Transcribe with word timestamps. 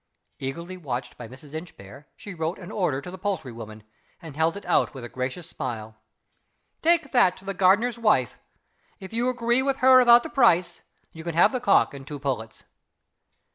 Eagerly 0.39 0.77
watched 0.77 1.15
by 1.15 1.27
Mrs. 1.27 1.53
Inchbare, 1.53 2.07
she 2.15 2.33
wrote 2.33 2.57
an 2.57 2.71
order 2.71 3.01
to 3.01 3.11
the 3.11 3.19
poultry 3.19 3.51
woman, 3.51 3.83
and 4.19 4.35
held 4.35 4.57
it 4.57 4.65
out 4.65 4.95
with 4.95 5.03
a 5.03 5.09
gracious 5.09 5.47
smile. 5.47 5.95
"Take 6.81 7.11
that 7.11 7.37
to 7.37 7.45
the 7.45 7.53
gardener's 7.53 7.99
wife. 7.99 8.39
If 8.99 9.13
you 9.13 9.29
agree 9.29 9.61
with 9.61 9.77
her 9.77 9.99
about 10.01 10.23
the 10.23 10.29
price, 10.31 10.81
you 11.11 11.23
can 11.23 11.35
have 11.35 11.51
the 11.51 11.59
cock 11.59 11.93
and 11.93 12.03
the 12.03 12.07
two 12.07 12.17
pullets." 12.17 12.63